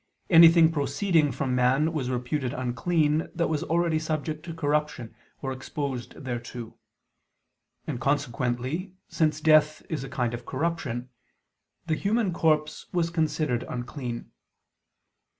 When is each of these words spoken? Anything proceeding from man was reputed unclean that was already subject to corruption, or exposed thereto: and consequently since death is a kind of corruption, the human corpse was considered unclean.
Anything 0.31 0.71
proceeding 0.71 1.31
from 1.31 1.53
man 1.53 1.93
was 1.93 2.09
reputed 2.09 2.53
unclean 2.55 3.27
that 3.35 3.49
was 3.49 3.61
already 3.61 3.99
subject 3.99 4.43
to 4.45 4.53
corruption, 4.55 5.13
or 5.43 5.51
exposed 5.51 6.15
thereto: 6.23 6.75
and 7.85 8.01
consequently 8.01 8.95
since 9.09 9.39
death 9.39 9.83
is 9.91 10.03
a 10.03 10.09
kind 10.09 10.33
of 10.33 10.43
corruption, 10.43 11.09
the 11.85 11.93
human 11.93 12.33
corpse 12.33 12.87
was 12.91 13.11
considered 13.11 13.61
unclean. 13.69 14.31